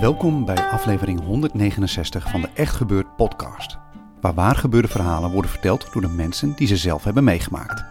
Welkom 0.00 0.44
bij 0.44 0.56
aflevering 0.56 1.20
169 1.20 2.30
van 2.30 2.40
de 2.40 2.48
Echt 2.54 2.74
Gebeurd 2.74 3.16
podcast, 3.16 3.78
waar 4.20 4.34
waar 4.34 4.54
gebeurde 4.54 4.88
verhalen 4.88 5.30
worden 5.30 5.50
verteld 5.50 5.92
door 5.92 6.02
de 6.02 6.08
mensen 6.08 6.52
die 6.56 6.66
ze 6.66 6.76
zelf 6.76 7.04
hebben 7.04 7.24
meegemaakt. 7.24 7.84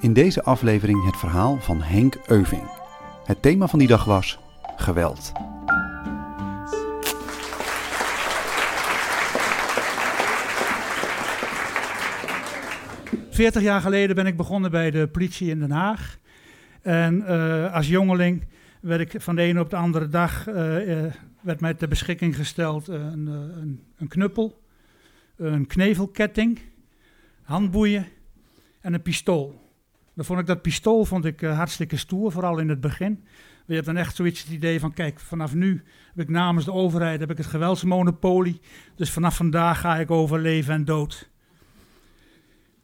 In 0.00 0.12
deze 0.12 0.42
aflevering 0.42 1.04
het 1.04 1.16
verhaal 1.16 1.58
van 1.60 1.82
Henk 1.82 2.18
Euving. 2.26 2.70
Het 3.24 3.42
thema 3.42 3.66
van 3.66 3.78
die 3.78 3.88
dag 3.88 4.04
was 4.04 4.38
geweld. 4.76 5.32
Veertig 13.30 13.62
jaar 13.62 13.80
geleden 13.80 14.16
ben 14.16 14.26
ik 14.26 14.36
begonnen 14.36 14.70
bij 14.70 14.90
de 14.90 15.08
politie 15.08 15.50
in 15.50 15.58
Den 15.58 15.70
Haag. 15.70 16.18
En 16.82 17.24
uh, 17.28 17.74
als 17.74 17.88
jongeling 17.88 18.46
werd 18.80 19.00
ik 19.00 19.20
van 19.20 19.36
de 19.36 19.42
ene 19.42 19.60
op 19.60 19.70
de 19.70 19.76
andere 19.76 20.08
dag 20.08 20.48
uh, 20.48 20.88
uh, 20.88 21.12
werd 21.40 21.60
mij 21.60 21.74
ter 21.74 21.88
beschikking 21.88 22.36
gesteld 22.36 22.88
een, 22.88 23.26
een, 23.26 23.82
een, 23.96 24.08
knuppel, 24.08 24.62
een 25.36 25.66
knevelketting, 25.66 26.58
handboeien 27.42 28.06
en 28.80 28.94
een 28.94 29.02
pistool. 29.02 29.64
Dan 30.14 30.24
vond 30.24 30.40
ik 30.40 30.46
dat 30.46 30.62
pistool 30.62 31.04
vond 31.04 31.24
ik, 31.24 31.40
hartstikke 31.40 31.96
stoer, 31.96 32.32
vooral 32.32 32.58
in 32.58 32.68
het 32.68 32.80
begin. 32.80 33.24
Je 33.66 33.74
hebt 33.74 33.86
dan 33.86 33.96
echt 33.96 34.16
zoiets 34.16 34.42
het 34.42 34.52
idee 34.52 34.80
van, 34.80 34.92
kijk, 34.92 35.20
vanaf 35.20 35.54
nu 35.54 35.82
heb 36.14 36.24
ik 36.24 36.28
namens 36.28 36.64
de 36.64 36.72
overheid 36.72 37.20
heb 37.20 37.30
ik 37.30 37.36
het 37.36 37.46
geweldsmonopolie. 37.46 38.60
Dus 38.94 39.10
vanaf 39.10 39.36
vandaag 39.36 39.80
ga 39.80 39.96
ik 39.96 40.10
over 40.10 40.38
leven 40.38 40.74
en 40.74 40.84
dood. 40.84 41.30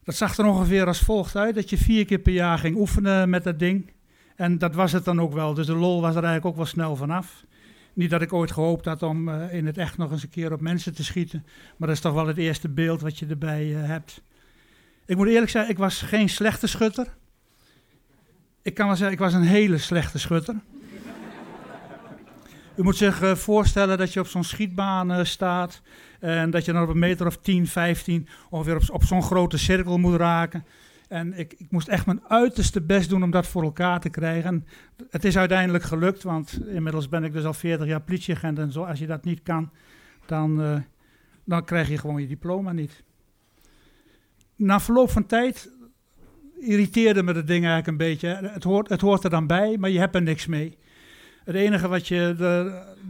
Dat 0.05 0.15
zag 0.15 0.39
er 0.39 0.45
ongeveer 0.45 0.87
als 0.87 1.01
volgt 1.01 1.37
uit, 1.37 1.55
dat 1.55 1.71
je 1.71 1.77
vier 1.77 2.05
keer 2.05 2.19
per 2.19 2.33
jaar 2.33 2.59
ging 2.59 2.77
oefenen 2.77 3.31
met 3.31 3.45
dat 3.45 3.59
ding. 3.59 3.93
En 4.37 4.59
dat 4.59 4.75
was 4.75 4.93
het 4.93 5.05
dan 5.05 5.21
ook 5.21 5.33
wel. 5.33 5.55
Dus 5.55 5.67
de 5.67 5.75
lol 5.75 6.01
was 6.01 6.11
er 6.11 6.25
eigenlijk 6.25 6.47
ook 6.47 6.57
wel 6.57 6.67
snel 6.67 6.97
vanaf. 6.97 7.45
Niet 7.95 8.11
dat 8.11 8.23
ik 8.23 8.33
ooit 8.33 8.53
gehoopt 8.53 8.85
had 8.85 9.03
om 9.03 9.29
uh, 9.29 9.55
in 9.55 9.67
het 9.67 9.79
echt 9.79 9.97
nog 9.97 10.11
eens 10.11 10.23
een 10.23 10.29
keer 10.29 10.53
op 10.53 10.61
mensen 10.61 10.95
te 10.95 11.05
schieten. 11.05 11.45
Maar 11.77 11.89
dat 11.89 11.97
is 11.97 12.03
toch 12.03 12.15
wel 12.15 12.27
het 12.27 12.37
eerste 12.37 12.69
beeld 12.69 13.01
wat 13.01 13.19
je 13.19 13.27
erbij 13.27 13.67
uh, 13.67 13.87
hebt. 13.87 14.23
Ik 15.07 15.17
moet 15.17 15.29
eerlijk 15.29 15.51
zeggen, 15.51 15.73
ik 15.73 15.79
was 15.79 16.03
geen 16.03 16.29
slechte 16.29 16.67
schutter. 16.67 17.07
Ik 18.63 18.75
kan 18.75 18.87
wel 18.87 18.97
zeggen, 18.97 19.15
ik 19.15 19.23
was 19.23 19.35
een 19.35 19.43
hele 19.43 19.79
slechte 19.79 20.19
schutter. 20.19 20.55
U 22.77 22.83
moet 22.83 22.97
zich 22.97 23.23
uh, 23.23 23.35
voorstellen 23.35 23.99
dat 23.99 24.13
je 24.13 24.21
op 24.21 24.27
zo'n 24.27 24.45
schietbaan 24.45 25.27
staat. 25.27 25.83
En 26.21 26.51
dat 26.51 26.65
je 26.65 26.73
dan 26.73 26.83
op 26.83 26.89
een 26.89 26.99
meter 26.99 27.27
of 27.27 27.37
10, 27.37 27.67
15 27.67 28.29
ongeveer 28.51 28.91
op 28.93 29.05
zo'n 29.05 29.23
grote 29.23 29.59
cirkel 29.59 29.99
moet 29.99 30.17
raken. 30.17 30.65
En 31.13 31.39
ik, 31.39 31.55
ik, 31.57 31.71
moest 31.71 31.89
echt 31.89 32.07
mijn 32.07 32.23
uiterste 32.29 32.81
best 32.81 33.09
doen 33.09 33.23
om 33.23 33.31
dat 33.31 33.47
voor 33.47 33.63
elkaar 33.63 34.01
te 34.01 34.09
krijgen. 34.09 34.45
En 34.51 34.67
het 35.11 35.25
is 35.25 35.37
uiteindelijk 35.37 35.85
gelukt, 35.85 36.23
want 36.23 36.61
inmiddels 36.67 37.09
ben 37.09 37.25
ik 37.25 37.33
dus 37.33 37.45
al 37.45 37.55
40 37.55 37.87
jaar 37.87 38.01
politieagent. 38.01 38.59
En 38.59 38.73
zo, 38.73 38.83
als 38.83 38.99
je 38.99 39.07
dat 39.07 39.25
niet 39.25 39.43
kan, 39.43 39.71
dan, 40.27 40.61
uh, 40.61 40.79
dan 41.45 41.65
krijg 41.65 41.89
je 41.89 41.99
gewoon 41.99 42.21
je 42.21 42.27
diploma 42.27 42.73
niet. 42.73 43.03
Na 44.57 44.81
verloop 44.81 45.11
van 45.11 45.27
tijd 45.27 45.73
irriteerde 46.59 47.23
me 47.23 47.33
dat 47.33 47.47
ding 47.47 47.65
eigenlijk 47.65 47.87
een 47.87 48.07
beetje. 48.07 48.29
Het 48.29 48.65
hoort, 48.65 48.89
het 48.89 49.01
hoort 49.01 49.25
er 49.25 49.31
dan 49.31 49.47
bij, 49.47 49.77
maar 49.79 49.91
je 49.91 49.99
hebt 49.99 50.15
er 50.15 50.23
niks 50.23 50.47
mee. 50.47 50.79
Het 51.45 51.55
enige 51.55 51.89
wat 51.89 52.09
je, 52.09 52.35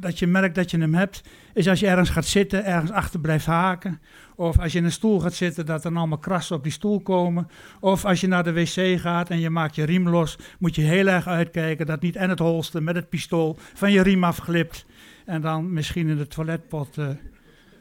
dat 0.00 0.19
je 0.19 0.26
merkt 0.26 0.54
dat 0.54 0.70
je 0.70 0.78
hem 0.78 0.94
hebt, 0.94 1.22
is 1.54 1.69
als 1.69 1.81
je 1.81 1.87
ergens 1.87 2.10
gaat 2.10 2.25
zitten, 2.25 2.65
ergens 2.65 2.91
achter 2.91 3.20
blijft 3.20 3.47
haken. 3.47 4.00
Of 4.37 4.59
als 4.59 4.72
je 4.72 4.78
in 4.78 4.84
een 4.84 4.93
stoel 4.93 5.20
gaat 5.20 5.34
zitten, 5.34 5.66
dat 5.66 5.84
er 5.84 5.97
allemaal 5.97 6.19
krassen 6.19 6.56
op 6.56 6.62
die 6.62 6.72
stoel 6.72 7.00
komen. 7.00 7.48
Of 7.81 8.04
als 8.04 8.20
je 8.20 8.26
naar 8.26 8.44
de 8.44 8.53
wc 8.53 9.00
gaat 9.00 9.31
en 9.31 9.41
je 9.41 9.50
maakt 9.50 9.75
je 9.75 9.84
riem 9.84 10.09
los, 10.09 10.38
moet 10.59 10.75
je 10.75 10.82
heel 10.82 11.06
erg 11.06 11.26
uitkijken 11.26 11.87
dat 11.87 12.00
niet 12.00 12.16
en 12.16 12.28
het 12.28 12.38
holster 12.38 12.82
met 12.82 12.94
het 12.94 13.09
pistool 13.09 13.56
van 13.75 13.93
je 13.93 14.03
riem 14.03 14.25
afglipt. 14.25 14.87
En 15.25 15.41
dan 15.41 15.72
misschien 15.72 16.09
in 16.09 16.16
de 16.16 16.26
toiletpot 16.26 16.99
uh, 16.99 17.09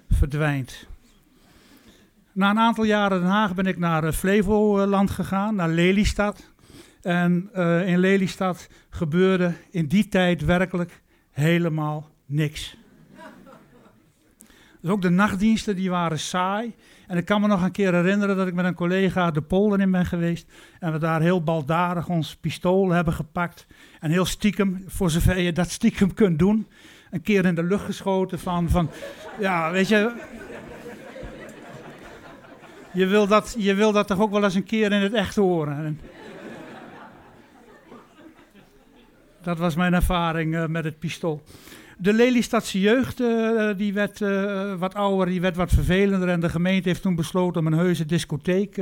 verdwijnt. 0.09 0.87
Na 2.31 2.49
een 2.49 2.59
aantal 2.59 2.83
jaren 2.83 3.19
Den 3.19 3.29
Haag 3.29 3.55
ben 3.55 3.65
ik 3.65 3.77
naar 3.77 4.03
uh, 4.03 4.11
Flevoland 4.11 5.11
gegaan, 5.11 5.55
naar 5.55 5.69
Lelystad. 5.69 6.50
En 7.01 7.49
uh, 7.55 7.87
in 7.87 7.99
Lelystad 7.99 8.69
gebeurde 8.89 9.53
in 9.71 9.87
die 9.87 10.07
tijd 10.07 10.45
werkelijk 10.45 11.01
helemaal 11.31 12.09
niks. 12.25 12.77
Dus 14.81 14.91
ook 14.91 15.01
de 15.01 15.09
nachtdiensten 15.09 15.75
die 15.75 15.89
waren 15.89 16.19
saai. 16.19 16.75
En 17.07 17.17
ik 17.17 17.25
kan 17.25 17.41
me 17.41 17.47
nog 17.47 17.63
een 17.63 17.71
keer 17.71 17.93
herinneren 17.93 18.35
dat 18.35 18.47
ik 18.47 18.53
met 18.53 18.65
een 18.65 18.73
collega 18.73 19.31
de 19.31 19.41
polder 19.41 19.79
in 19.79 19.91
ben 19.91 20.05
geweest. 20.05 20.51
En 20.79 20.91
we 20.91 20.97
daar 20.97 21.21
heel 21.21 21.43
baldadig 21.43 22.09
ons 22.09 22.35
pistool 22.35 22.89
hebben 22.89 23.13
gepakt. 23.13 23.67
En 23.99 24.11
heel 24.11 24.25
stiekem, 24.25 24.83
voor 24.87 25.09
zover 25.09 25.39
je 25.39 25.51
dat 25.51 25.69
stiekem 25.69 26.13
kunt 26.13 26.39
doen, 26.39 26.67
een 27.09 27.21
keer 27.21 27.45
in 27.45 27.55
de 27.55 27.63
lucht 27.63 27.85
geschoten 27.85 28.39
van, 28.39 28.69
van 28.69 28.89
ja, 29.39 29.71
weet 29.71 29.87
je... 29.87 30.11
Je 32.93 33.05
wil, 33.05 33.27
dat, 33.27 33.55
je 33.57 33.73
wil 33.73 33.91
dat 33.91 34.07
toch 34.07 34.19
ook 34.19 34.31
wel 34.31 34.43
eens 34.43 34.55
een 34.55 34.63
keer 34.63 34.91
in 34.91 35.01
het 35.01 35.13
echt 35.13 35.35
horen. 35.35 35.85
En 35.85 35.99
dat 39.43 39.57
was 39.57 39.75
mijn 39.75 39.93
ervaring 39.93 40.53
uh, 40.53 40.65
met 40.65 40.83
het 40.83 40.99
pistool 40.99 41.41
de 42.01 42.13
Lelystadse 42.13 42.79
jeugd 42.79 43.19
uh, 43.19 43.69
die 43.77 43.93
werd 43.93 44.19
uh, 44.19 44.73
wat 44.73 44.93
ouder, 44.93 45.25
die 45.25 45.41
werd 45.41 45.55
wat 45.55 45.71
vervelender. 45.71 46.29
En 46.29 46.39
de 46.39 46.49
gemeente 46.49 46.87
heeft 46.87 47.01
toen 47.01 47.15
besloten 47.15 47.61
om 47.61 47.67
een 47.67 47.79
heuse 47.79 48.05
discotheek 48.05 48.77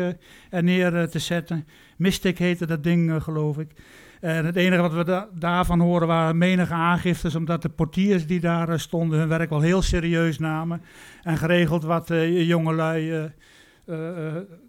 er 0.50 0.64
neer 0.64 1.10
te 1.10 1.20
zetten. 1.20 1.68
Mystic 1.98 2.38
heette 2.38 2.66
dat 2.66 2.84
ding, 2.84 3.24
geloof 3.24 3.58
ik. 3.58 3.72
En 4.20 4.46
het 4.46 4.56
enige 4.56 4.82
wat 4.82 4.94
we 4.94 5.04
da 5.04 5.28
daarvan 5.34 5.80
horen 5.80 6.08
waren 6.08 6.38
menige 6.38 6.74
aangiftes, 6.74 7.36
omdat 7.36 7.62
de 7.62 7.70
portiers 7.70 8.28
die 8.28 8.40
daar 8.40 8.80
stonden 8.80 9.20
hun 9.20 9.28
werk 9.28 9.50
wel 9.50 9.62
heel 9.62 9.82
serieus 9.82 10.40
namen. 10.40 10.82
En 11.24 11.38
geregeld 11.38 11.84
wat 11.84 12.08
jongelui 12.28 13.32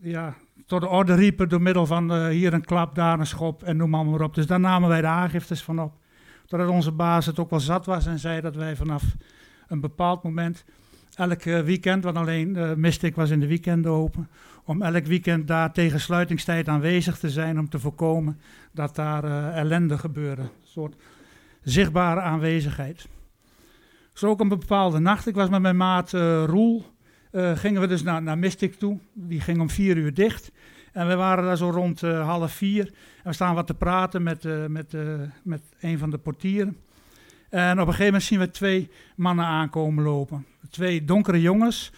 ja, 0.01 0.35
tot 0.67 0.81
de 0.81 0.89
orde 0.89 1.15
riepen 1.15 1.49
door 1.49 1.63
middel 1.63 1.87
van 1.87 2.29
hier 2.29 2.53
een 2.53 2.65
klap, 2.65 2.95
daar 2.95 3.19
een 3.19 3.27
schop 3.27 3.63
en 3.63 3.77
noem 3.77 3.91
maar, 3.91 4.07
maar 4.07 4.21
op. 4.21 4.35
Dus 4.35 4.47
daar 4.47 4.61
namen 4.61 4.89
wij 4.89 5.01
de 5.01 5.07
aangiftes 5.07 5.63
van 5.63 5.81
op. 5.81 5.93
Totdat 6.47 6.69
onze 6.69 6.93
baas 6.93 7.27
het 7.27 7.39
ook 7.39 7.51
wel 7.51 7.61
zat 7.61 7.87
was 7.87 8.07
en 8.07 8.19
zei 8.19 8.41
dat 8.41 8.57
wij 8.57 8.77
vanaf 8.77 9.03
een 9.69 9.81
bepaald 9.81 10.23
moment 10.23 10.65
elk 11.15 11.43
weekend, 11.43 12.05
want 12.05 12.17
alleen 12.17 12.57
uh, 12.57 12.75
Mystic 12.75 13.15
was 13.15 13.31
in 13.31 13.41
de 13.41 13.47
weekenden 13.47 13.93
open, 13.93 14.29
om 14.65 14.83
elk 14.83 15.07
weekend 15.07 15.49
daar 15.49 15.73
tegen 15.73 16.01
sluitingstijd 16.01 16.69
aanwezig 16.69 17.19
te 17.19 17.31
zijn 17.31 17.59
om 17.59 17.69
te 17.69 17.79
voorkomen 17.79 18.41
dat 18.73 18.95
daar 18.95 19.25
uh, 19.25 19.57
ellende 19.57 19.99
gebeurde. 19.99 20.43
Een 20.43 20.49
soort 20.63 20.95
zichtbare 21.63 22.21
aanwezigheid. 22.21 23.09
Zo 24.13 24.27
ook 24.27 24.41
een 24.41 24.49
bepaalde 24.49 24.99
nacht, 24.99 25.27
ik 25.27 25.35
was 25.35 25.49
met 25.49 25.61
mijn 25.61 25.77
maat 25.77 26.13
Roel, 27.31 27.57
gingen 27.57 27.81
we 27.81 27.87
dus 27.87 28.03
naar, 28.03 28.23
naar 28.23 28.39
Mystic 28.39 28.75
toe. 28.75 28.99
Die 29.13 29.41
ging 29.41 29.61
om 29.61 29.71
vier 29.71 29.97
uur 29.97 30.15
dicht. 30.15 30.53
En 30.93 31.09
we 31.09 31.15
waren 31.15 31.45
daar 31.45 31.57
zo 31.57 31.71
rond 31.71 32.03
uh, 32.03 32.27
half 32.27 32.53
vier. 32.53 32.87
En 32.87 33.29
we 33.29 33.33
staan 33.33 33.55
wat 33.55 33.67
te 33.67 33.75
praten 33.75 34.23
met, 34.23 34.45
uh, 34.45 34.67
met, 34.67 34.95
met 35.43 35.63
een 35.81 35.99
van 35.99 36.11
de 36.11 36.19
portieren. 36.19 36.77
En 37.49 37.73
op 37.73 37.79
een 37.79 37.93
gegeven 37.93 38.05
moment 38.05 38.23
zien 38.23 38.39
we 38.39 38.51
twee 38.51 38.91
mannen 39.17 39.45
aankomen 39.45 40.05
lopen. 40.05 40.47
Twee 40.71 41.05
donkere 41.05 41.41
jongens. 41.41 41.93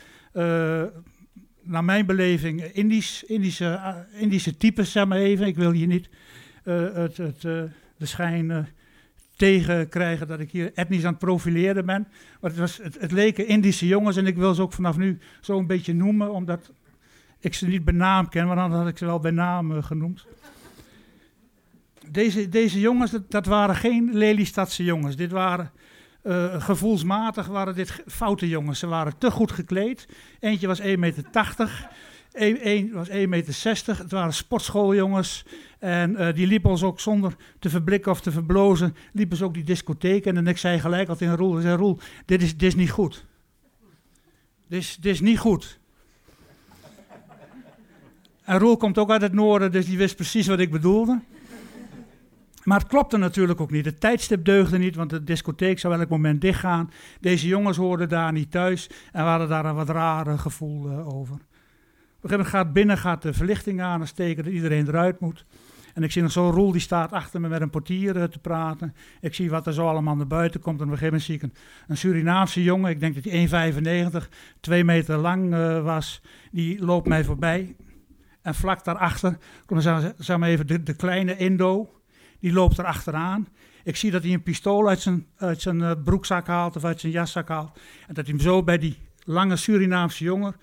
naar 1.62 1.84
mijn 1.84 2.06
beleving 2.06 2.62
Indisch, 2.62 3.24
Indische, 3.24 4.06
Indische 4.12 4.56
types, 4.56 4.92
zeg 4.92 5.06
maar 5.06 5.18
even. 5.18 5.46
Ik 5.46 5.56
wil 5.56 5.70
hier 5.70 5.86
niet 5.86 6.08
het, 6.62 7.16
het, 7.16 7.40
de 7.40 8.06
schijn 8.06 8.68
tegen 9.36 9.88
krijgen 9.88 10.26
dat 10.26 10.40
ik 10.40 10.50
hier 10.50 10.72
etnisch 10.74 11.04
aan 11.04 11.10
het 11.10 11.18
profileren 11.18 11.86
ben. 11.86 12.08
Maar 12.40 12.50
het, 12.50 12.58
was, 12.58 12.80
het, 12.82 13.12
leken 13.12 13.46
Indische 13.46 13.86
jongens 13.86 14.16
en 14.16 14.26
ik 14.26 14.36
wil 14.36 14.54
ze 14.54 14.62
ook 14.62 14.72
vanaf 14.72 14.96
nu 14.96 15.18
zo 15.40 15.58
een 15.58 15.66
beetje 15.66 15.94
noemen, 15.94 16.32
omdat 16.32 16.72
ik 17.40 17.54
ze 17.54 17.66
niet 17.66 17.84
bij 17.84 17.94
naam 17.94 18.28
ken, 18.28 18.46
want 18.46 18.58
dan 18.58 18.72
had 18.72 18.88
ik 18.88 18.98
ze 18.98 19.04
wel 19.04 19.20
bij 19.20 19.30
naam 19.30 19.70
uh, 19.70 19.82
genoemd. 19.82 20.26
Deze, 22.10 22.48
deze 22.48 22.80
jongens, 22.80 23.14
dat, 23.28 23.46
waren 23.46 23.76
geen 23.76 24.10
Lelystadse 24.12 24.84
jongens. 24.84 25.16
Dit 25.16 25.30
waren 25.30 25.70
uh, 26.24 26.62
gevoelsmatig 26.62 27.46
waren 27.46 27.74
dit 27.74 28.02
foute 28.06 28.48
jongens. 28.48 28.78
Ze 28.78 28.86
waren 28.86 29.18
te 29.18 29.30
goed 29.30 29.52
gekleed. 29.52 30.08
Eentje 30.40 30.66
was 30.66 30.80
1,80 30.80 30.98
meter. 30.98 31.24
Eén 32.32 32.92
was 32.92 33.08
1,60 33.08 33.28
meter. 33.28 33.98
Het 33.98 34.10
waren 34.10 34.32
sportschooljongens. 34.32 35.44
En 35.78 36.10
uh, 36.10 36.34
die 36.34 36.46
liepen 36.46 36.70
ons 36.70 36.82
ook 36.82 37.00
zonder 37.00 37.36
te 37.58 37.70
verblikken 37.70 38.12
of 38.12 38.20
te 38.20 38.30
verblozen. 38.30 38.96
Liepen 39.12 39.36
ze 39.36 39.44
ook 39.44 39.54
die 39.54 39.64
discotheek. 39.64 40.26
En 40.26 40.46
ik 40.46 40.58
zei 40.58 40.80
gelijk 40.80 41.08
al 41.08 41.16
tegen 41.16 41.36
Roel. 41.36 41.60
Zei, 41.60 41.76
Roel, 41.76 41.98
dit 42.24 42.42
is, 42.42 42.56
dit 42.56 42.68
is 42.68 42.74
niet 42.74 42.90
goed. 42.90 43.24
Dit 44.68 44.80
is, 44.80 44.96
dit 45.00 45.12
is 45.12 45.20
niet 45.20 45.38
goed. 45.38 45.80
En 48.44 48.58
Roel 48.58 48.76
komt 48.76 48.98
ook 48.98 49.10
uit 49.10 49.22
het 49.22 49.32
noorden, 49.32 49.72
dus 49.72 49.86
die 49.86 49.98
wist 49.98 50.16
precies 50.16 50.46
wat 50.46 50.58
ik 50.58 50.70
bedoelde. 50.70 51.20
Maar 52.62 52.78
het 52.78 52.88
klopte 52.88 53.16
natuurlijk 53.16 53.60
ook 53.60 53.70
niet. 53.70 53.84
Het 53.84 54.00
tijdstip 54.00 54.44
deugde 54.44 54.78
niet, 54.78 54.96
want 54.96 55.10
de 55.10 55.24
discotheek 55.24 55.78
zou 55.78 55.94
elk 55.94 56.08
moment 56.08 56.40
dichtgaan. 56.40 56.90
Deze 57.20 57.46
jongens 57.46 57.76
hoorden 57.76 58.08
daar 58.08 58.32
niet 58.32 58.50
thuis 58.50 58.90
en 59.12 59.24
we 59.24 59.30
hadden 59.30 59.48
daar 59.48 59.64
een 59.64 59.74
wat 59.74 59.88
rare 59.88 60.38
gevoel 60.38 60.90
uh, 60.90 61.14
over. 61.16 61.36
Op 62.22 62.30
een 62.30 62.36
gegeven 62.36 62.52
moment 62.52 62.66
gaat 62.66 62.72
binnen 62.72 62.98
gaat 62.98 63.22
de 63.22 63.32
verlichting 63.32 63.80
aan 63.80 64.00
en 64.00 64.06
steken 64.06 64.44
dat 64.44 64.52
iedereen 64.52 64.88
eruit 64.88 65.20
moet. 65.20 65.44
En 65.94 66.02
ik 66.02 66.12
zie 66.12 66.22
nog 66.22 66.32
zo'n 66.32 66.50
Roel 66.50 66.72
die 66.72 66.80
staat 66.80 67.12
achter 67.12 67.40
me 67.40 67.48
met 67.48 67.60
een 67.60 67.70
portier 67.70 68.16
uh, 68.16 68.24
te 68.24 68.38
praten. 68.38 68.94
Ik 69.20 69.34
zie 69.34 69.50
wat 69.50 69.66
er 69.66 69.72
zo 69.72 69.88
allemaal 69.88 70.16
naar 70.16 70.26
buiten 70.26 70.60
komt. 70.60 70.80
En 70.80 70.86
op 70.86 70.92
een 70.92 70.98
gegeven 70.98 71.18
moment 71.28 71.42
zie 71.42 71.50
ik 71.50 71.60
een, 71.88 71.96
Surinaamse 71.96 72.62
jongen, 72.62 72.90
ik 72.90 73.00
denk 73.00 73.14
dat 73.14 73.24
hij 73.24 74.22
1,95, 74.22 74.28
2 74.60 74.84
meter 74.84 75.16
lang 75.16 75.54
uh, 75.54 75.84
was. 75.84 76.22
Die 76.50 76.84
loopt 76.84 77.08
mij 77.08 77.24
voorbij. 77.24 77.76
En 78.42 78.54
vlak 78.54 78.84
daarachter, 78.84 79.38
kom 79.66 79.80
dan 79.80 80.14
zeg 80.18 80.38
maar 80.38 80.48
even 80.48 80.66
de, 80.66 80.82
de 80.82 80.96
kleine 80.96 81.36
Indo 81.36 82.00
die 82.38 82.52
loopt 82.52 82.78
er 82.78 82.84
achteraan. 82.84 83.48
Ik 83.84 83.96
zie 83.96 84.10
dat 84.10 84.22
hij 84.22 84.32
een 84.32 84.42
pistool 84.42 84.88
uit 84.88 85.00
zijn, 85.00 85.26
uit 85.36 85.60
zijn 85.60 85.78
uh, 85.78 85.90
broekzak 86.04 86.46
haalt 86.46 86.76
of 86.76 86.84
uit 86.84 87.00
zijn 87.00 87.12
jaszak 87.12 87.48
haalt. 87.48 87.80
En 88.06 88.14
dat 88.14 88.26
hij 88.26 88.34
hem 88.34 88.42
zo 88.42 88.62
bij 88.62 88.78
die 88.78 88.98
lange 89.24 89.56
Surinaamse 89.56 90.24
jongen 90.24 90.54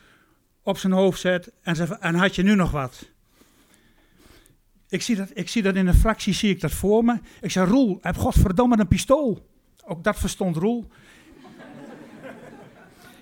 op 0.69 0.77
zijn 0.77 0.93
hoofd 0.93 1.19
zet 1.19 1.51
en 1.61 1.75
zegt, 1.75 1.97
en 1.99 2.15
had 2.15 2.35
je 2.35 2.43
nu 2.43 2.55
nog 2.55 2.71
wat? 2.71 3.09
Ik 4.89 5.01
zie, 5.01 5.15
dat, 5.15 5.29
ik 5.33 5.49
zie 5.49 5.61
dat 5.61 5.75
in 5.75 5.87
een 5.87 5.93
fractie, 5.93 6.33
zie 6.33 6.49
ik 6.49 6.61
dat 6.61 6.71
voor 6.71 7.05
me. 7.05 7.19
Ik 7.41 7.51
zeg, 7.51 7.67
Roel, 7.67 7.97
heb 8.01 8.17
godverdomme 8.17 8.79
een 8.79 8.87
pistool. 8.87 9.47
Ook 9.85 10.03
dat 10.03 10.19
verstond 10.19 10.55
Roel. 10.55 10.87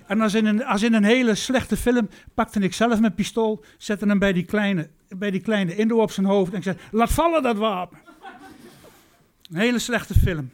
En 0.07 0.21
als 0.21 0.33
in, 0.33 0.45
een, 0.45 0.65
als 0.65 0.83
in 0.83 0.93
een 0.93 1.03
hele 1.03 1.35
slechte 1.35 1.77
film 1.77 2.09
pakte 2.33 2.59
ik 2.59 2.73
zelf 2.73 2.99
mijn 2.99 3.13
pistool, 3.13 3.63
zette 3.77 4.05
hem 4.05 4.19
bij 4.19 4.33
die 4.33 4.45
kleine, 4.45 4.89
bij 5.07 5.31
die 5.31 5.41
kleine 5.41 5.75
Indo 5.75 6.01
op 6.01 6.11
zijn 6.11 6.25
hoofd 6.25 6.51
en 6.51 6.57
ik 6.57 6.63
zei, 6.63 6.77
laat 6.91 7.11
vallen 7.11 7.43
dat 7.43 7.57
wapen. 7.57 7.97
Een 9.49 9.57
hele 9.57 9.79
slechte 9.79 10.13
film. 10.13 10.51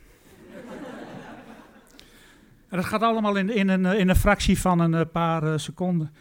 en 2.69 2.78
dat 2.78 2.86
gaat 2.86 3.01
allemaal 3.01 3.36
in, 3.36 3.50
in, 3.50 3.69
een, 3.69 3.86
in 3.86 4.10
een 4.10 4.16
fractie 4.16 4.60
van 4.60 4.80
een 4.80 4.94
eh, 4.94 5.01
paar 5.12 5.44
uh, 5.44 5.54
seconden. 5.57 6.12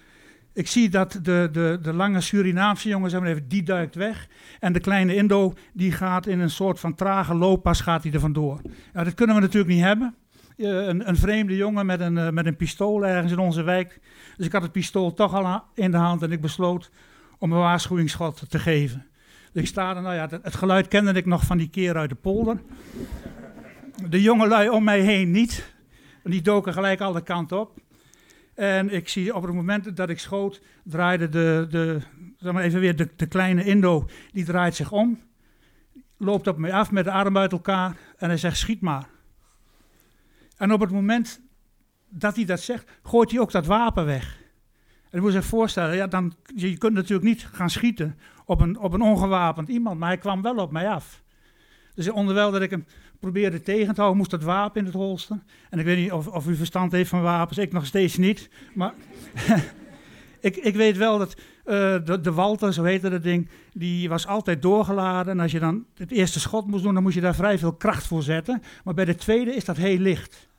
Ik 0.54 0.66
zie 0.66 0.88
dat 0.88 1.12
de, 1.22 1.48
de, 1.52 1.78
de 1.82 1.92
lange 1.92 2.20
Surinaamse 2.20 2.88
jongen, 2.88 3.10
zeg 3.10 3.20
maar 3.20 3.28
even, 3.28 3.48
die 3.48 3.62
duikt 3.62 3.94
weg. 3.94 4.28
En 4.60 4.72
de 4.72 4.80
kleine 4.80 5.14
Indo, 5.14 5.54
die 5.72 5.92
gaat 5.92 6.26
in 6.26 6.40
een 6.40 6.50
soort 6.50 6.80
van 6.80 6.94
trage 6.94 7.34
looppas 7.34 7.80
gaat 7.80 8.02
hij 8.02 8.12
er 8.12 8.20
vandoor. 8.20 8.60
Ja, 8.94 9.04
dat 9.04 9.14
kunnen 9.14 9.36
we 9.36 9.42
natuurlijk 9.42 9.72
niet 9.72 9.82
hebben. 9.82 10.14
Uh, 10.56 10.86
een, 10.86 11.08
een, 11.08 11.16
vreemde 11.16 11.56
jongen 11.56 11.86
met 11.86 12.00
een, 12.00 12.16
uh, 12.16 12.28
met 12.28 12.46
een 12.46 12.56
pistool 12.56 13.06
ergens 13.06 13.32
in 13.32 13.38
onze 13.38 13.62
wijk. 13.62 14.00
Dus 14.36 14.46
ik 14.46 14.52
had 14.52 14.62
het 14.62 14.72
pistool 14.72 15.14
toch 15.14 15.34
al 15.34 15.62
in 15.74 15.90
de 15.90 15.96
hand 15.96 16.22
en 16.22 16.32
ik 16.32 16.40
besloot 16.40 16.90
om 17.38 17.52
een 17.52 17.58
waarschuwingsschot 17.58 18.50
te 18.50 18.58
geven. 18.58 19.06
Dus 19.52 19.62
ik 19.62 19.68
sta 19.68 19.96
er, 19.96 20.02
nou 20.02 20.14
ja, 20.14 20.28
het, 20.42 20.54
geluid 20.54 20.88
kende 20.88 21.12
ik 21.12 21.26
nog 21.26 21.44
van 21.44 21.58
die 21.58 21.68
keer 21.68 21.96
uit 21.96 22.08
de 22.08 22.14
polder. 22.14 22.62
De 24.08 24.20
jongelui 24.20 24.68
om 24.68 24.84
mij 24.84 25.00
heen 25.00 25.30
niet. 25.30 25.74
Die 26.24 26.42
doken 26.42 26.72
gelijk 26.72 27.00
alle 27.00 27.22
kanten 27.22 27.60
op. 27.60 27.80
En 28.54 28.90
ik 28.90 29.08
zie 29.08 29.34
op 29.34 29.42
het 29.42 29.54
moment 29.54 29.96
dat 29.96 30.08
ik 30.08 30.18
schoot, 30.18 30.60
draaide 30.84 31.28
de, 31.28 31.66
de, 31.70 32.00
zeg 32.36 32.52
maar 32.52 32.62
even 32.62 32.80
weer 32.80 32.96
de, 32.96 33.08
de 33.16 33.26
kleine 33.26 33.64
Indo, 33.64 34.08
die 34.32 34.44
draait 34.44 34.74
zich 34.74 34.92
om. 34.92 35.20
Loopt 36.16 36.46
op 36.46 36.58
mij 36.58 36.72
af 36.72 36.90
met 36.90 37.04
de 37.04 37.10
armen 37.10 37.40
uit 37.40 37.52
elkaar 37.52 37.96
en 38.16 38.28
hij 38.28 38.36
zegt, 38.36 38.56
schiet 38.56 38.80
maar. 38.80 39.08
En 40.56 40.72
op 40.72 40.80
het 40.80 40.90
moment 40.90 41.40
dat 42.08 42.36
hij 42.36 42.44
dat 42.44 42.60
zegt, 42.60 42.90
gooit 43.02 43.30
hij 43.30 43.40
ook 43.40 43.52
dat 43.52 43.66
wapen 43.66 44.04
weg. 44.04 44.40
En 45.02 45.18
je 45.18 45.20
moet 45.20 45.32
zich 45.32 45.44
voorstellen, 45.44 45.96
ja, 45.96 46.06
dan, 46.06 46.34
je 46.54 46.78
kunt 46.78 46.94
natuurlijk 46.94 47.28
niet 47.28 47.46
gaan 47.52 47.70
schieten 47.70 48.18
op 48.44 48.60
een, 48.60 48.78
op 48.78 48.92
een 48.92 49.00
ongewapend 49.00 49.68
iemand, 49.68 49.98
maar 49.98 50.08
hij 50.08 50.18
kwam 50.18 50.42
wel 50.42 50.56
op 50.56 50.72
mij 50.72 50.88
af. 50.88 51.22
Dus 51.94 52.10
onderwijl 52.10 52.50
dat 52.50 52.62
ik 52.62 52.70
hem 52.70 52.84
probeerde 53.20 53.62
tegen 53.62 53.94
te 53.94 54.00
houden, 54.00 54.16
moest 54.16 54.30
dat 54.30 54.42
wapen 54.42 54.80
in 54.80 54.86
het 54.86 54.94
holster. 54.94 55.38
En 55.70 55.78
ik 55.78 55.84
weet 55.84 55.98
niet 55.98 56.12
of, 56.12 56.26
of 56.26 56.46
u 56.46 56.56
verstand 56.56 56.92
heeft 56.92 57.10
van 57.10 57.22
wapens, 57.22 57.58
ik 57.58 57.72
nog 57.72 57.86
steeds 57.86 58.16
niet. 58.16 58.48
Maar 58.74 58.94
ik, 60.40 60.56
ik 60.56 60.74
weet 60.74 60.96
wel 60.96 61.18
dat 61.18 61.34
uh, 61.34 61.96
de, 62.04 62.20
de, 62.20 62.32
Walter, 62.32 62.72
zo 62.72 62.82
heette 62.82 63.10
dat 63.10 63.22
ding, 63.22 63.48
die 63.72 64.08
was 64.08 64.26
altijd 64.26 64.62
doorgeladen. 64.62 65.32
En 65.32 65.40
als 65.40 65.52
je 65.52 65.58
dan 65.58 65.84
het 65.94 66.10
eerste 66.10 66.40
schot 66.40 66.66
moest 66.66 66.82
doen, 66.82 66.94
dan 66.94 67.02
moest 67.02 67.14
je 67.14 67.20
daar 67.20 67.34
vrij 67.34 67.58
veel 67.58 67.72
kracht 67.72 68.06
voor 68.06 68.22
zetten. 68.22 68.62
Maar 68.84 68.94
bij 68.94 69.04
de 69.04 69.14
tweede 69.14 69.54
is 69.54 69.64
dat 69.64 69.76
heel 69.76 69.98
licht. 69.98 70.50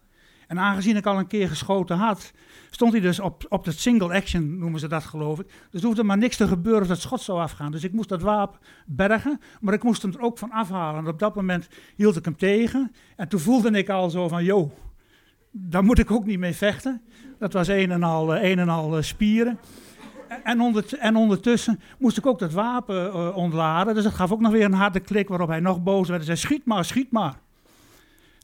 En 0.48 0.60
aangezien 0.60 0.96
ik 0.96 1.06
al 1.06 1.18
een 1.18 1.28
keer 1.28 1.48
geschoten 1.48 1.98
had, 1.98 2.32
stond 2.70 2.92
hij 2.92 3.02
dus 3.02 3.20
op, 3.20 3.46
op 3.50 3.66
het 3.66 3.80
single 3.80 4.14
action, 4.14 4.58
noemen 4.58 4.80
ze 4.80 4.88
dat 4.88 5.04
geloof 5.04 5.40
ik. 5.40 5.48
Dus 5.70 5.82
er 5.82 5.88
hoefde 5.88 6.04
maar 6.04 6.18
niks 6.18 6.38
te 6.38 6.48
gebeuren 6.48 6.82
of 6.82 6.88
dat 6.88 7.02
schot 7.02 7.22
zou 7.22 7.40
afgaan. 7.40 7.72
Dus 7.72 7.84
ik 7.84 7.94
moest 7.94 8.10
dat 8.10 8.22
wapen 8.22 8.60
bergen, 8.86 9.40
maar 9.62 9.74
ik 9.74 9.84
moest 9.84 10.02
hem 10.02 10.14
er 10.14 10.22
ook 10.22 10.38
van 10.38 10.52
afhalen. 10.52 11.00
En 11.00 11.08
op 11.08 11.20
dat 11.20 11.36
moment 11.36 11.68
hield 11.96 12.16
ik 12.16 12.26
hem 12.26 12.38
tegen. 12.38 12.92
En 13.16 13.28
toen 13.28 13.40
voelde 13.40 13.72
ik 13.72 13.90
al 13.90 14.10
zo 14.10 14.28
van, 14.28 14.44
joh, 14.44 14.72
daar 15.52 15.84
moet 15.84 16.00
ik 16.00 16.12
ook 16.12 16.26
niet 16.26 16.40
mee 16.40 16.54
vechten. 16.54 17.02
Dat 17.40 17.54
was 17.54 17.68
een 17.68 17.92
en 17.92 18.04
al, 18.04 18.36
een 18.36 18.60
en 18.60 18.70
al 18.70 18.98
eh, 18.98 19.04
spieren. 19.04 19.60
En, 20.44 20.84
en, 21.00 21.16
ondertussen 21.16 21.80
moest 22.00 22.18
ik 22.18 22.26
ook 22.26 22.40
dat 22.40 22.52
wapen 22.52 23.06
uh, 23.06 23.38
ontladen. 23.38 23.96
Dus 23.96 24.04
dat 24.04 24.14
gaf 24.14 24.32
ook 24.32 24.42
nog 24.42 24.52
weer 24.52 24.66
een 24.66 24.74
harde 24.74 25.00
klik 25.00 25.28
waarop 25.28 25.48
hij 25.48 25.60
nog 25.60 25.84
boos 25.84 26.08
werd. 26.08 26.26
Hij 26.26 26.36
zei, 26.36 26.48
schiet 26.48 26.66
maar, 26.66 26.86
schiet 26.86 27.12
maar. 27.12 27.43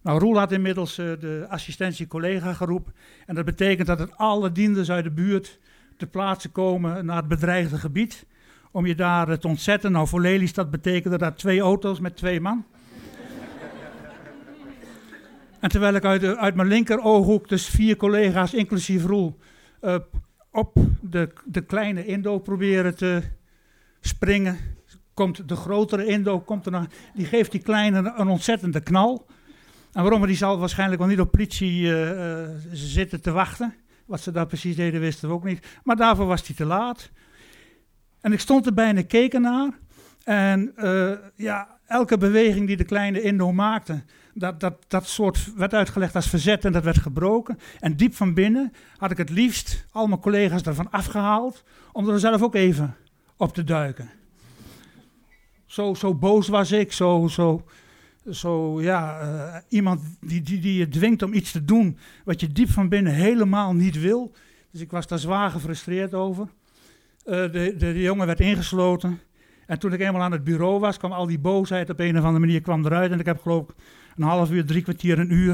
Nou, 0.01 0.19
Roel 0.19 0.37
had 0.37 0.51
inmiddels 0.51 0.99
uh, 0.99 1.05
de 1.19 1.45
assistentie-collega 1.49 2.53
geroepen. 2.53 2.93
En 3.25 3.35
dat 3.35 3.45
betekent 3.45 3.87
dat 3.87 3.99
het 3.99 4.17
alle 4.17 4.51
dienders 4.51 4.91
uit 4.91 5.03
de 5.03 5.11
buurt 5.11 5.59
te 5.97 6.07
plaatsen 6.07 6.51
komen 6.51 7.05
naar 7.05 7.17
het 7.17 7.27
bedreigde 7.27 7.77
gebied. 7.77 8.25
Om 8.71 8.85
je 8.85 8.95
daar 8.95 9.29
uh, 9.29 9.35
te 9.35 9.47
ontzetten. 9.47 9.91
Nou, 9.91 10.07
voor 10.07 10.21
Lelystad 10.21 10.71
betekende 10.71 11.17
dat 11.17 11.37
twee 11.37 11.59
auto's 11.59 11.99
met 11.99 12.15
twee 12.15 12.41
man. 12.41 12.65
en 15.59 15.69
terwijl 15.69 15.94
ik 15.94 16.06
uit, 16.06 16.23
uit 16.23 16.56
mijn 16.56 16.68
linker 16.68 16.99
ooghoek, 16.99 17.49
dus 17.49 17.68
vier 17.68 17.95
collega's, 17.95 18.53
inclusief 18.53 19.06
Roel, 19.06 19.37
op 20.51 20.73
de, 21.01 21.29
de 21.45 21.61
kleine 21.61 22.06
Indo 22.06 22.39
proberen 22.39 22.95
te 22.95 23.21
springen. 23.99 24.57
Komt 25.13 25.47
de 25.49 25.56
grotere 25.56 26.06
Indo, 26.06 26.39
komt 26.39 26.65
er 26.65 26.71
nog, 26.71 26.87
die 27.13 27.25
geeft 27.25 27.51
die 27.51 27.61
kleine 27.61 28.13
een 28.15 28.27
ontzettende 28.27 28.79
knal. 28.79 29.27
En 29.93 30.01
waarom? 30.01 30.25
Die 30.25 30.35
zal 30.35 30.59
waarschijnlijk 30.59 30.99
wel 30.99 31.09
niet 31.09 31.19
op 31.19 31.31
politie 31.31 31.81
uh, 31.81 32.49
zitten 32.71 33.21
te 33.21 33.31
wachten. 33.31 33.73
Wat 34.05 34.21
ze 34.21 34.31
daar 34.31 34.47
precies 34.47 34.75
deden, 34.75 34.99
wisten 34.99 35.29
we 35.29 35.35
ook 35.35 35.43
niet. 35.43 35.67
Maar 35.83 35.95
daarvoor 35.95 36.25
was 36.25 36.47
hij 36.47 36.55
te 36.55 36.65
laat. 36.65 37.09
En 38.21 38.33
ik 38.33 38.39
stond 38.39 38.65
erbij 38.65 38.87
en 38.87 38.97
ik 38.97 39.07
keek 39.07 39.33
ernaar. 39.33 39.69
En 40.23 40.73
uh, 40.77 41.11
ja, 41.35 41.79
elke 41.85 42.17
beweging 42.17 42.67
die 42.67 42.77
de 42.77 42.83
kleine 42.83 43.21
Indo 43.21 43.51
maakte, 43.51 44.03
dat, 44.33 44.59
dat, 44.59 44.75
dat 44.87 45.07
soort 45.07 45.53
werd 45.55 45.73
uitgelegd 45.73 46.15
als 46.15 46.29
verzet 46.29 46.65
en 46.65 46.71
dat 46.71 46.83
werd 46.83 46.97
gebroken. 46.97 47.59
En 47.79 47.95
diep 47.95 48.15
van 48.15 48.33
binnen 48.33 48.73
had 48.97 49.11
ik 49.11 49.17
het 49.17 49.29
liefst 49.29 49.85
al 49.91 50.07
mijn 50.07 50.19
collega's 50.19 50.61
ervan 50.61 50.91
afgehaald, 50.91 51.63
om 51.91 52.09
er 52.09 52.19
zelf 52.19 52.41
ook 52.41 52.55
even 52.55 52.95
op 53.37 53.53
te 53.53 53.63
duiken. 53.63 54.09
Zo, 55.65 55.93
zo 55.93 56.15
boos 56.15 56.47
was 56.47 56.71
ik, 56.71 56.91
zo, 56.91 57.27
zo, 57.27 57.63
zo, 58.31 58.81
ja, 58.81 59.21
uh, 59.21 59.56
iemand 59.68 60.02
die, 60.21 60.42
die, 60.42 60.59
die 60.59 60.78
je 60.78 60.88
dwingt 60.88 61.21
om 61.21 61.33
iets 61.33 61.52
te 61.52 61.66
doen 61.66 61.98
wat 62.26 62.40
je 62.40 62.48
diep 62.48 62.69
van 62.69 62.90
binnen 62.90 63.14
helemaal 63.14 63.74
niet 63.74 64.00
wil. 64.00 64.31
Dus 64.71 64.81
ik 64.81 64.92
was 64.92 65.07
daar 65.07 65.19
zwaar 65.19 65.50
gefrustreerd 65.50 66.14
over. 66.14 66.48
Uh, 67.26 67.36
de, 67.36 67.50
de, 67.52 67.76
de, 67.78 68.02
jongen 68.02 68.28
werd 68.28 68.40
ingesloten. 68.40 69.19
En 69.66 69.80
toen 69.80 69.94
ik 69.94 70.00
eenmaal 70.00 70.21
aan 70.21 70.31
het 70.31 70.44
bureau 70.44 70.80
was, 70.80 70.98
kwam 70.98 71.12
al 71.12 71.26
die 71.26 71.40
boosheid 71.40 71.90
op 71.90 72.00
een 72.00 72.18
of 72.18 72.24
andere 72.24 72.45
manier 72.45 72.62
kwam 72.62 72.86
eruit. 72.86 73.12
En 73.12 73.19
ik 73.19 73.26
heb 73.26 73.42
geloof 73.42 73.69
ik 73.69 73.76
een 74.16 74.24
half 74.24 74.52
uur, 74.52 74.66
drie 74.66 74.81
kwartier, 74.81 75.19
een 75.19 75.33
uur. 75.33 75.54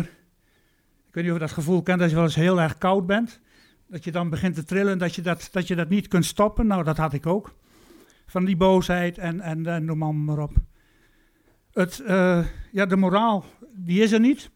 Ik 1.08 1.13
weet 1.13 1.24
niet 1.24 1.34
of 1.34 1.39
je 1.39 1.46
dat 1.46 1.55
gevoel 1.55 1.82
kent 1.82 2.01
als 2.01 2.10
je 2.10 2.15
wel 2.15 2.25
eens 2.25 2.36
heel 2.36 2.62
erg 2.62 2.77
koud 2.77 3.05
bent. 3.05 3.39
Dat 3.88 4.03
je 4.03 4.12
dan 4.12 4.29
begint 4.29 4.55
te 4.55 4.63
trillen, 4.63 4.98
dat 4.98 5.15
je 5.15 5.22
dat, 5.22 5.50
dat, 5.51 5.67
je 5.67 5.75
dat 5.75 5.89
niet 5.89 6.08
kunt 6.08 6.25
stoppen. 6.25 6.67
Nou, 6.67 6.84
dat 6.84 6.98
had 6.98 7.13
ik 7.13 7.25
ook. 7.25 7.55
Van 8.25 8.46
die 8.46 8.58
boosheid 8.58 9.17
en, 9.17 9.41
en, 9.41 9.65
en 9.65 9.86
noem 9.86 10.25
maar 10.25 10.39
op. 10.39 10.53
Het, 11.75 12.03
uh, 12.08 12.46
ja, 12.72 12.86
de 12.86 12.96
moraal, 12.96 13.46
die 13.74 14.01
is 14.01 14.12
er 14.12 14.20
niet. 14.20 14.50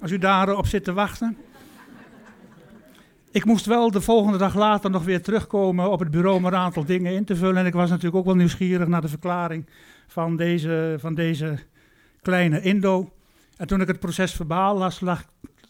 Als 0.00 0.10
u 0.10 0.18
daarop 0.18 0.66
zit 0.66 0.84
te 0.84 0.92
wachten. 0.92 1.36
Ik 3.30 3.44
moest 3.44 3.66
wel 3.66 3.90
de 3.90 4.00
volgende 4.00 4.38
dag 4.38 4.54
later 4.54 4.90
nog 4.90 5.04
weer 5.04 5.22
terugkomen 5.22 5.90
op 5.90 5.98
het 5.98 6.10
bureau 6.10 6.36
om 6.36 6.44
een 6.44 6.54
aantal 6.54 6.84
dingen 6.84 7.12
in 7.12 7.24
te 7.24 7.36
vullen. 7.36 7.56
En 7.56 7.66
ik 7.66 7.72
was 7.72 7.88
natuurlijk 7.88 8.16
ook 8.16 8.24
wel 8.24 8.34
nieuwsgierig 8.34 8.88
naar 8.88 9.00
de 9.00 9.08
verklaring 9.08 9.68
van 10.06 10.36
deze, 10.36 10.96
van 10.98 11.14
deze 11.14 11.58
kleine 12.22 12.60
Indo. 12.60 13.12
En 13.56 13.66
toen 13.66 13.80
ik 13.80 13.86
het 13.86 14.00
proces 14.00 14.32
verbaal 14.32 14.76
las, 14.76 15.02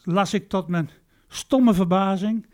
las 0.03 0.35
ik 0.35 0.49
tot 0.49 0.69
mijn 0.69 0.91
stomme 1.29 1.75
verbazing 1.75 2.47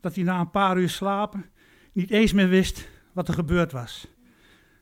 dat 0.00 0.14
hij 0.14 0.24
na 0.24 0.40
een 0.40 0.50
paar 0.50 0.78
uur 0.78 0.90
slapen 0.90 1.44
niet 1.92 2.10
eens 2.10 2.32
meer 2.32 2.48
wist 2.48 2.88
wat 3.12 3.28
er 3.28 3.34
gebeurd 3.34 3.72
was. 3.72 4.15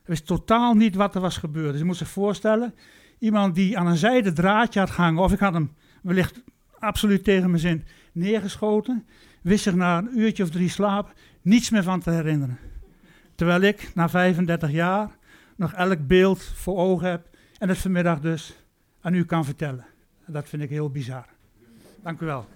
Wist 0.05 0.25
totaal 0.25 0.73
niet 0.73 0.95
wat 0.95 1.15
er 1.15 1.21
was 1.21 1.37
gebeurd. 1.37 1.69
Dus 1.69 1.79
je 1.79 1.85
moet 1.85 1.97
zich 1.97 2.09
voorstellen, 2.09 2.73
iemand 3.19 3.55
die 3.55 3.77
aan 3.77 3.87
een 3.87 3.97
zijde 3.97 4.33
draadje 4.33 4.79
had 4.79 4.89
hangen, 4.89 5.23
of 5.23 5.31
ik 5.31 5.39
had 5.39 5.53
hem 5.53 5.71
wellicht 6.01 6.43
absoluut 6.79 7.23
tegen 7.23 7.49
mijn 7.49 7.61
zin 7.61 7.83
neergeschoten, 8.11 9.05
wist 9.41 9.63
zich 9.63 9.75
na 9.75 9.97
een 9.97 10.19
uurtje 10.19 10.43
of 10.43 10.49
drie 10.49 10.69
slaap 10.69 11.13
niets 11.41 11.69
meer 11.69 11.83
van 11.83 11.99
te 11.99 12.11
herinneren. 12.11 12.59
Terwijl 13.35 13.61
ik 13.61 13.91
na 13.93 14.09
35 14.09 14.71
jaar 14.71 15.17
nog 15.55 15.73
elk 15.73 16.07
beeld 16.07 16.43
voor 16.43 16.77
ogen 16.77 17.09
heb 17.09 17.29
en 17.57 17.69
het 17.69 17.77
vanmiddag 17.77 18.19
dus 18.19 18.55
aan 19.01 19.13
u 19.13 19.25
kan 19.25 19.45
vertellen. 19.45 19.85
Dat 20.25 20.49
vind 20.49 20.61
ik 20.61 20.69
heel 20.69 20.89
bizar. 20.89 21.25
Dank 22.03 22.21
u 22.21 22.25
wel. 22.25 22.47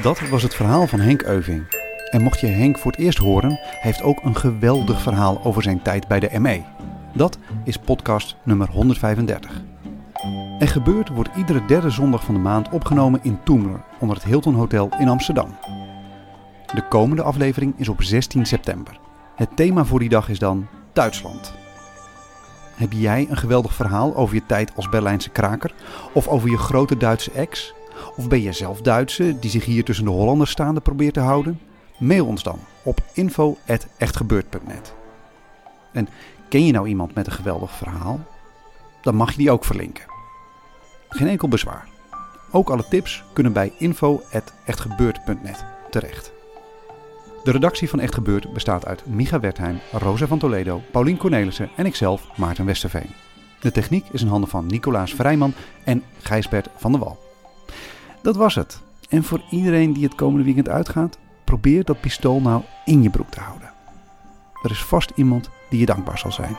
Dat 0.00 0.28
was 0.28 0.42
het 0.42 0.54
verhaal 0.54 0.86
van 0.86 1.00
Henk 1.00 1.22
Euving. 1.22 1.64
En 2.10 2.22
mocht 2.22 2.40
je 2.40 2.46
Henk 2.46 2.78
voor 2.78 2.90
het 2.90 3.00
eerst 3.00 3.18
horen, 3.18 3.58
heeft 3.60 4.02
ook 4.02 4.24
een 4.24 4.36
geweldig 4.36 5.02
verhaal 5.02 5.44
over 5.44 5.62
zijn 5.62 5.82
tijd 5.82 6.08
bij 6.08 6.20
de 6.20 6.38
ME. 6.40 6.62
Dat 7.14 7.38
is 7.64 7.76
podcast 7.76 8.36
nummer 8.42 8.68
135. 8.68 9.62
En 10.58 10.68
gebeurd 10.68 11.08
wordt 11.08 11.36
iedere 11.36 11.64
derde 11.64 11.90
zondag 11.90 12.24
van 12.24 12.34
de 12.34 12.40
maand 12.40 12.68
opgenomen 12.68 13.20
in 13.22 13.38
Toemler, 13.44 13.84
onder 14.00 14.16
het 14.16 14.24
Hilton 14.24 14.54
Hotel 14.54 14.90
in 14.98 15.08
Amsterdam. 15.08 15.56
De 16.74 16.88
komende 16.88 17.22
aflevering 17.22 17.74
is 17.76 17.88
op 17.88 18.02
16 18.02 18.46
september. 18.46 18.98
Het 19.36 19.56
thema 19.56 19.84
voor 19.84 19.98
die 19.98 20.08
dag 20.08 20.28
is 20.28 20.38
dan 20.38 20.66
Duitsland. 20.92 21.52
Heb 22.74 22.92
jij 22.92 23.26
een 23.30 23.36
geweldig 23.36 23.74
verhaal 23.74 24.16
over 24.16 24.34
je 24.34 24.46
tijd 24.46 24.72
als 24.76 24.88
Berlijnse 24.88 25.30
kraker? 25.30 25.74
Of 26.12 26.28
over 26.28 26.50
je 26.50 26.58
grote 26.58 26.96
Duitse 26.96 27.30
ex? 27.30 27.74
Of 28.16 28.28
ben 28.28 28.42
je 28.42 28.52
zelf 28.52 28.80
Duitse 28.80 29.38
die 29.38 29.50
zich 29.50 29.64
hier 29.64 29.84
tussen 29.84 30.04
de 30.04 30.10
Hollanders 30.10 30.50
staande 30.50 30.80
probeert 30.80 31.14
te 31.14 31.20
houden? 31.20 31.60
Mail 31.98 32.26
ons 32.26 32.42
dan 32.42 32.58
op 32.82 33.00
info.echtgebeurd.net. 33.12 34.94
En 35.92 36.08
ken 36.48 36.66
je 36.66 36.72
nou 36.72 36.88
iemand 36.88 37.14
met 37.14 37.26
een 37.26 37.32
geweldig 37.32 37.72
verhaal? 37.72 38.20
Dan 39.02 39.14
mag 39.14 39.30
je 39.30 39.38
die 39.38 39.50
ook 39.50 39.64
verlinken. 39.64 40.04
Geen 41.08 41.28
enkel 41.28 41.48
bezwaar. 41.48 41.88
Ook 42.50 42.70
alle 42.70 42.88
tips 42.88 43.24
kunnen 43.32 43.52
bij 43.52 43.72
info.echtgebeurd.net 43.78 45.64
terecht. 45.90 46.32
De 47.44 47.50
redactie 47.50 47.88
van 47.88 48.00
Echt 48.00 48.14
Gebeurd 48.14 48.52
bestaat 48.52 48.86
uit 48.86 49.06
Micha 49.06 49.40
Wertheim, 49.40 49.78
Rosa 49.92 50.26
van 50.26 50.38
Toledo, 50.38 50.82
Paulien 50.90 51.16
Cornelissen 51.16 51.70
en 51.76 51.86
ikzelf, 51.86 52.36
Maarten 52.36 52.64
Westerveen. 52.64 53.10
De 53.60 53.70
techniek 53.72 54.04
is 54.12 54.22
in 54.22 54.28
handen 54.28 54.48
van 54.48 54.66
Nicolaas 54.66 55.14
Vrijman 55.14 55.54
en 55.84 56.02
Gijsbert 56.20 56.68
van 56.76 56.92
der 56.92 57.00
Wal. 57.00 57.31
Dat 58.22 58.36
was 58.36 58.54
het. 58.54 58.80
En 59.08 59.24
voor 59.24 59.42
iedereen 59.50 59.92
die 59.92 60.04
het 60.04 60.14
komende 60.14 60.44
weekend 60.44 60.68
uitgaat, 60.68 61.18
probeer 61.44 61.84
dat 61.84 62.00
pistool 62.00 62.40
nou 62.40 62.62
in 62.84 63.02
je 63.02 63.10
broek 63.10 63.30
te 63.30 63.40
houden. 63.40 63.70
Er 64.62 64.70
is 64.70 64.84
vast 64.84 65.12
iemand 65.14 65.50
die 65.70 65.80
je 65.80 65.86
dankbaar 65.86 66.18
zal 66.18 66.32
zijn. 66.32 66.56